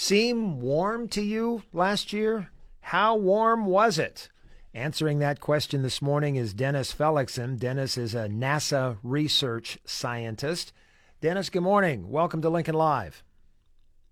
[0.00, 2.52] Seem warm to you last year?
[2.82, 4.28] How warm was it?
[4.72, 7.58] Answering that question this morning is Dennis Felikson.
[7.58, 10.72] Dennis is a NASA research scientist.
[11.20, 12.10] Dennis, good morning.
[12.10, 13.24] Welcome to Lincoln Live.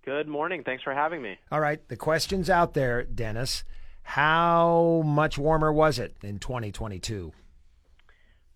[0.03, 0.61] Good morning.
[0.65, 1.37] Thanks for having me.
[1.53, 3.63] All right, the question's out there, Dennis.
[4.03, 7.31] How much warmer was it in 2022?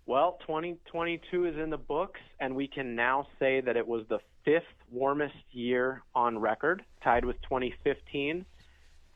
[0.06, 4.20] Well, 2022 is in the books, and we can now say that it was the
[4.44, 8.46] fifth warmest year on record, tied with 2015.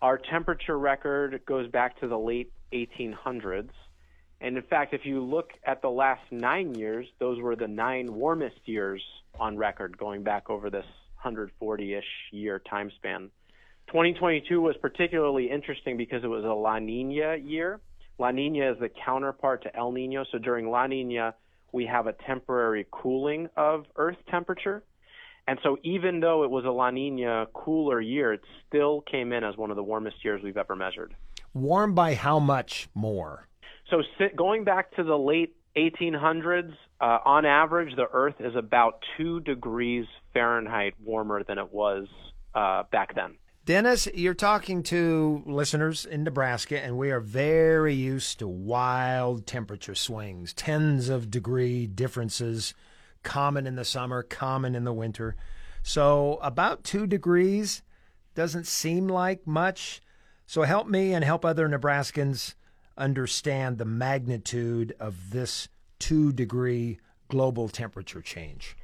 [0.02, 3.70] Our temperature record goes back to the late 1800s.
[4.42, 8.14] And in fact, if you look at the last nine years, those were the nine
[8.14, 9.02] warmest years
[9.40, 13.32] on record, going back over this 140 ish year time span.
[13.88, 17.80] 2022 was particularly interesting because it was a La Nina year.
[18.18, 20.26] La Nina is the counterpart to El Nino.
[20.32, 21.36] So during La Nina,
[21.72, 24.84] we have a temporary cooling of Earth temperature.
[25.48, 29.44] And so even though it was a La Nina cooler year, it still came in
[29.44, 31.16] as one of the warmest years we've ever measured.
[31.54, 33.48] Warm by how much more?
[33.90, 34.02] So
[34.36, 40.06] going back to the late 1800s, uh, on average, the Earth is about two degrees
[40.34, 42.08] Fahrenheit warmer than it was
[42.56, 43.36] uh, back then.
[43.66, 49.96] Dennis, you're talking to listeners in Nebraska, and we are very used to wild temperature
[49.96, 52.76] swings, tens of degree differences,
[53.26, 55.36] common in the summer, common in the winter.
[55.84, 57.82] So, about two degrees
[58.34, 60.02] doesn't seem like much.
[60.48, 62.56] So, help me and help other Nebraskans
[62.98, 65.68] understand the magnitude of this
[66.00, 68.78] two degree global temperature change.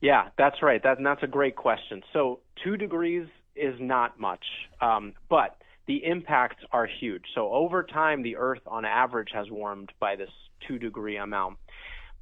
[0.00, 0.82] Yeah, that's right.
[0.82, 2.02] That, that's a great question.
[2.12, 4.44] So, two degrees is not much,
[4.80, 7.24] um, but the impacts are huge.
[7.34, 10.30] So over time, the Earth on average has warmed by this
[10.66, 11.58] two degree amount.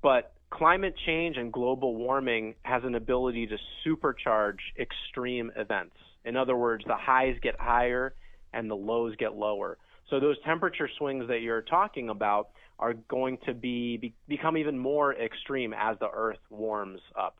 [0.03, 5.97] But climate change and global warming has an ability to supercharge extreme events.
[6.25, 8.15] In other words, the highs get higher
[8.53, 9.79] and the lows get lower.
[10.11, 14.79] So those temperature swings that you're talking about are going to be, be become even
[14.79, 17.37] more extreme as the Earth warms up.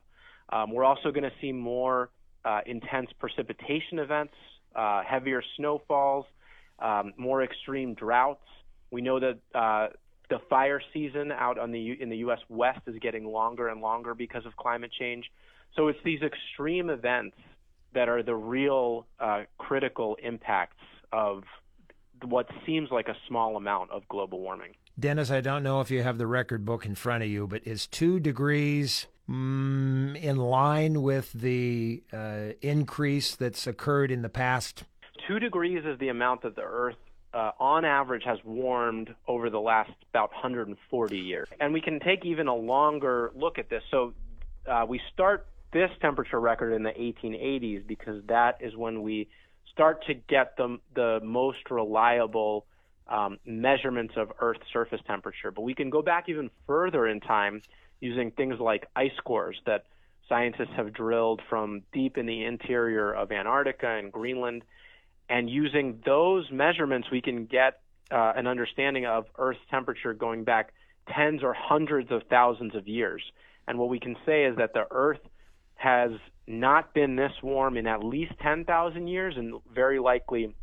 [0.51, 2.09] Um, we're also going to see more
[2.43, 4.33] uh, intense precipitation events,
[4.75, 6.25] uh, heavier snowfalls,
[6.79, 8.45] um, more extreme droughts.
[8.91, 9.87] We know that uh,
[10.29, 12.39] the fire season out on the in the U.S.
[12.49, 15.25] West is getting longer and longer because of climate change.
[15.75, 17.37] So it's these extreme events
[17.93, 20.77] that are the real uh, critical impacts
[21.11, 21.43] of
[22.23, 24.73] what seems like a small amount of global warming.
[24.97, 27.65] Dennis, I don't know if you have the record book in front of you, but
[27.65, 34.83] is two degrees mm, in line with the uh, increase that's occurred in the past?
[35.27, 36.95] Two degrees is the amount that the Earth,
[37.35, 41.49] uh, on average, has warmed over the last about 140 years.
[41.59, 43.83] And we can take even a longer look at this.
[43.91, 44.13] So
[44.65, 49.27] uh, we start this temperature record in the 1880s because that is when we
[49.73, 52.65] start to get the, the most reliable
[53.07, 55.51] um, measurements of Earth's surface temperature.
[55.51, 57.61] But we can go back even further in time
[57.99, 59.83] using things like ice cores that
[60.29, 64.63] scientists have drilled from deep in the interior of Antarctica and Greenland.
[65.29, 67.79] And using those measurements, we can get
[68.11, 70.73] uh, an understanding of Earth's temperature going back
[71.13, 73.21] tens or hundreds of thousands of years.
[73.67, 75.19] And what we can say is that the Earth
[75.75, 76.11] has
[76.47, 80.55] not been this warm in at least 10,000 years and very likely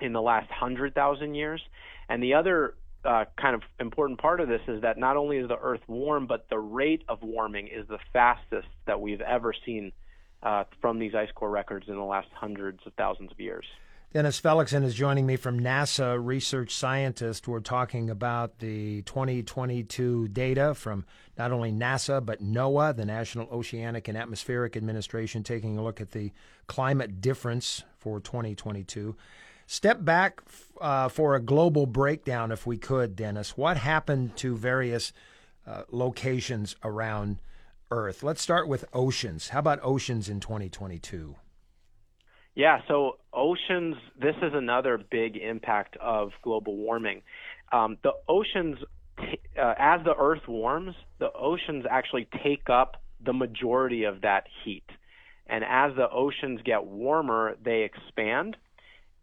[0.00, 1.60] in the last 100,000 years.
[2.08, 2.74] And the other
[3.04, 6.26] uh, kind of important part of this is that not only is the Earth warm,
[6.26, 9.92] but the rate of warming is the fastest that we've ever seen
[10.42, 13.64] uh, from these ice core records in the last hundreds of thousands of years.
[14.12, 17.46] Dennis Felikson is joining me from NASA research scientist.
[17.46, 21.04] We're talking about the 2022 data from
[21.38, 26.10] not only NASA, but NOAA, the National Oceanic and Atmospheric Administration, taking a look at
[26.10, 26.32] the
[26.66, 29.14] climate difference for 2022.
[29.68, 30.42] Step back
[30.80, 33.56] uh, for a global breakdown, if we could, Dennis.
[33.56, 35.12] What happened to various
[35.68, 37.38] uh, locations around
[37.92, 38.24] Earth?
[38.24, 39.50] Let's start with oceans.
[39.50, 41.36] How about oceans in 2022?
[42.54, 47.22] Yeah, so oceans, this is another big impact of global warming.
[47.72, 48.78] Um, the oceans,
[49.18, 54.88] uh, as the Earth warms, the oceans actually take up the majority of that heat.
[55.46, 58.56] And as the oceans get warmer, they expand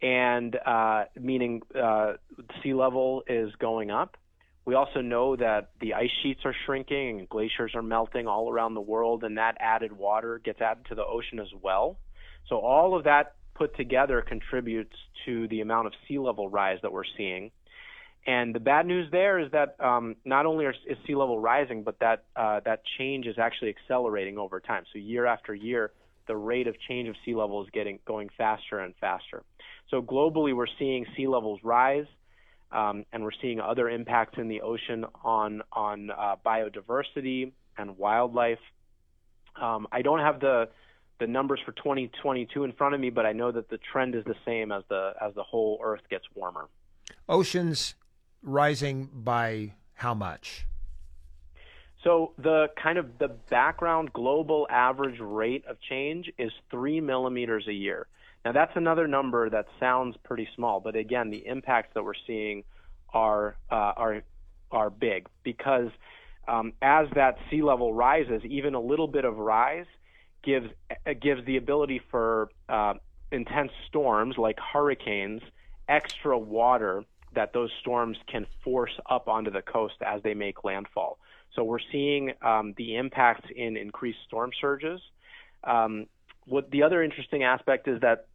[0.00, 2.14] and uh, meaning uh,
[2.62, 4.16] sea level is going up.
[4.64, 8.74] We also know that the ice sheets are shrinking and glaciers are melting all around
[8.74, 11.96] the world, and that added water gets added to the ocean as well.
[12.48, 14.94] So all of that put together contributes
[15.26, 17.50] to the amount of sea level rise that we're seeing.
[18.26, 20.74] And the bad news there is that um, not only is
[21.06, 24.84] sea level rising, but that uh, that change is actually accelerating over time.
[24.92, 25.92] So year after year,
[26.26, 29.42] the rate of change of sea level is getting going faster and faster.
[29.90, 32.04] So globally, we're seeing sea levels rise,
[32.70, 38.58] um, and we're seeing other impacts in the ocean on on uh, biodiversity and wildlife.
[39.60, 40.68] Um, I don't have the
[41.18, 44.24] the numbers for 2022 in front of me, but I know that the trend is
[44.24, 46.68] the same as the as the whole Earth gets warmer.
[47.28, 47.94] Oceans
[48.42, 50.66] rising by how much?
[52.04, 57.72] So the kind of the background global average rate of change is three millimeters a
[57.72, 58.06] year.
[58.44, 62.62] Now that's another number that sounds pretty small, but again, the impacts that we're seeing
[63.12, 64.22] are uh, are
[64.70, 65.88] are big because
[66.46, 69.86] um, as that sea level rises, even a little bit of rise
[70.48, 72.94] gives uh, gives the ability for uh,
[73.30, 75.42] intense storms like hurricanes
[75.88, 77.04] extra water
[77.34, 81.18] that those storms can force up onto the coast as they make landfall.
[81.54, 85.00] So we're seeing um, the impacts in increased storm surges.
[85.64, 86.06] Um,
[86.46, 88.26] what the other interesting aspect is that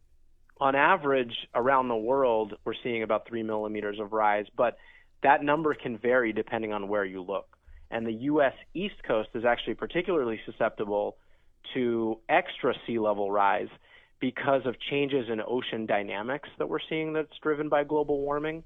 [0.60, 4.76] on average around the world we're seeing about three millimeters of rise, but
[5.24, 7.56] that number can vary depending on where you look.
[7.90, 8.54] And the U.S.
[8.72, 11.16] East Coast is actually particularly susceptible
[11.74, 13.68] to extra sea level rise
[14.20, 18.64] because of changes in ocean dynamics that we're seeing that's driven by global warming.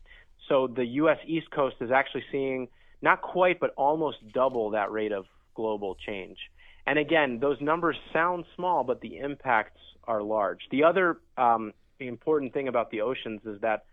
[0.48, 1.18] So the U.S.
[1.26, 2.68] East Coast is actually seeing
[3.02, 6.38] not quite, but almost double that rate of global change.
[6.86, 10.60] And again, those numbers sound small, but the impacts are large.
[10.70, 13.84] The other um, important thing about the oceans is that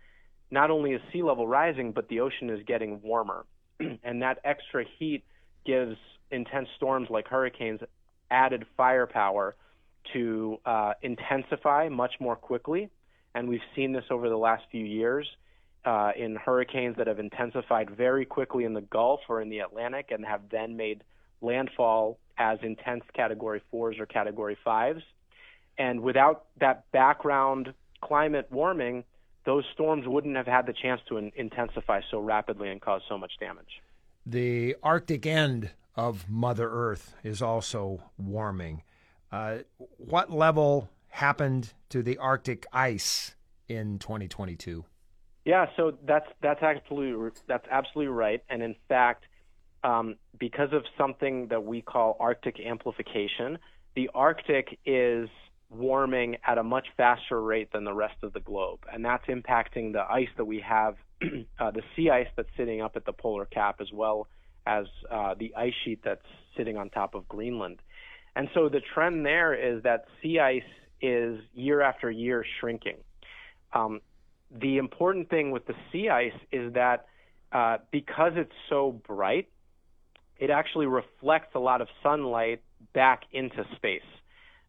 [0.50, 3.44] not only is sea level rising, but the ocean is getting warmer.
[3.80, 5.24] and that extra heat
[5.64, 5.96] gives
[6.30, 7.80] intense storms like hurricanes
[8.30, 9.54] added firepower
[10.12, 12.90] to uh, intensify much more quickly.
[13.34, 15.26] And we've seen this over the last few years
[15.84, 20.10] uh, in hurricanes that have intensified very quickly in the Gulf or in the Atlantic
[20.10, 21.02] and have then made
[21.40, 25.02] landfall as intense category fours or category fives.
[25.78, 29.04] And without that background climate warming,
[29.44, 33.16] those storms wouldn't have had the chance to in- intensify so rapidly and cause so
[33.16, 33.80] much damage.
[34.24, 38.82] The Arctic end of Mother Earth is also warming.
[39.32, 39.58] Uh,
[39.96, 43.34] what level happened to the Arctic ice
[43.68, 44.84] in 2022?
[45.44, 48.42] Yeah, so that's that's absolutely that's absolutely right.
[48.50, 49.24] And in fact,
[49.84, 53.58] um, because of something that we call Arctic amplification,
[53.94, 55.28] the Arctic is
[55.70, 59.92] warming at a much faster rate than the rest of the globe, and that's impacting
[59.92, 60.96] the ice that we have,
[61.58, 64.26] uh, the sea ice that's sitting up at the polar cap, as well
[64.66, 66.26] as uh, the ice sheet that's
[66.56, 67.80] sitting on top of Greenland.
[68.34, 70.62] And so the trend there is that sea ice
[71.00, 72.96] is year after year shrinking.
[73.72, 74.00] Um,
[74.50, 77.06] the important thing with the sea ice is that
[77.52, 79.48] uh, because it's so bright,
[80.38, 84.02] it actually reflects a lot of sunlight back into space.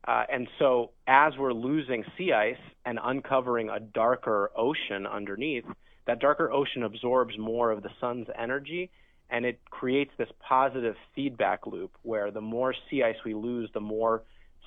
[0.08, 2.56] Uh, and so, as we're losing sea ice
[2.86, 5.66] and uncovering a darker ocean underneath,
[6.06, 8.90] that darker ocean absorbs more of the sun's energy
[9.30, 13.80] and it creates this positive feedback loop where the more sea ice we lose, the
[13.80, 14.24] more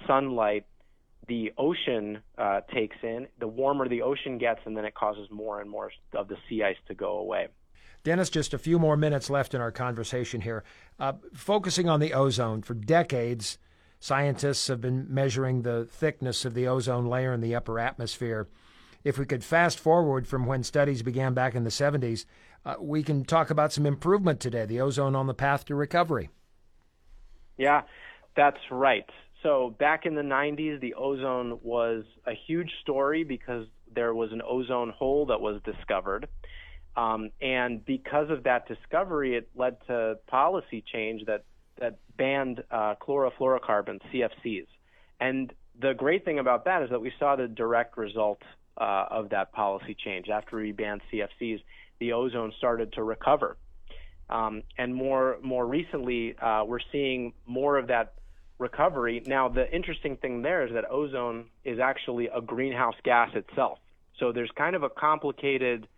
[0.06, 0.66] sunlight
[1.28, 5.60] the ocean uh, takes in, the warmer the ocean gets, and then it causes more
[5.60, 7.48] and more of the sea ice to go away.
[8.02, 10.64] Dennis, just a few more minutes left in our conversation here.
[10.98, 13.58] Uh, focusing on the ozone, for decades,
[14.00, 18.48] scientists have been measuring the thickness of the ozone layer in the upper atmosphere.
[19.02, 22.26] If we could fast forward from when studies began back in the 70s,
[22.64, 26.28] uh, we can talk about some improvement today, the ozone on the path to recovery.
[27.56, 27.82] Yeah,
[28.36, 29.08] that's right.
[29.42, 34.42] So back in the 90s, the ozone was a huge story because there was an
[34.46, 36.28] ozone hole that was discovered.
[36.96, 41.44] Um, and because of that discovery, it led to policy change that,
[41.78, 44.66] that banned uh, chlorofluorocarbons, CFCs.
[45.20, 48.42] And the great thing about that is that we saw the direct result
[48.76, 50.28] uh, of that policy change.
[50.28, 51.62] After we banned CFCs,
[51.98, 53.56] the ozone started to recover.
[54.28, 58.14] Um, and more more recently, uh, we're seeing more of that
[58.58, 59.22] recovery.
[59.26, 63.78] Now, the interesting thing there is that ozone is actually a greenhouse gas itself.
[64.18, 65.88] So there's kind of a complicated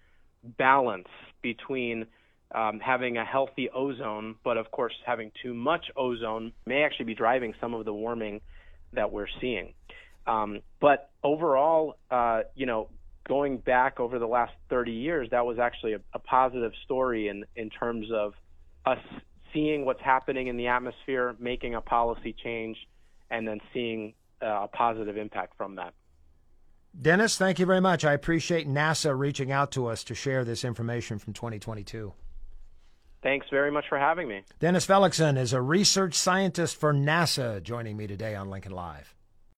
[0.42, 1.08] balance
[1.42, 2.06] between
[2.54, 7.14] um, having a healthy ozone, but of course, having too much ozone may actually be
[7.14, 8.40] driving some of the warming
[8.92, 9.74] that we're seeing.
[10.26, 12.88] Um, but overall, uh, you know,
[13.26, 17.44] going back over the last 30 years, that was actually a, a positive story in,
[17.56, 18.34] in terms of
[18.84, 18.98] us
[19.52, 22.76] seeing what's happening in the atmosphere, making a policy change,
[23.30, 25.94] and then seeing uh, a positive impact from that.
[27.00, 28.04] Dennis, thank you very much.
[28.04, 32.12] I appreciate NASA reaching out to us to share this information from 2022.
[33.22, 34.42] Thanks very much for having me.
[34.58, 39.14] Dennis Felikson is a research scientist for NASA joining me today on Lincoln Live.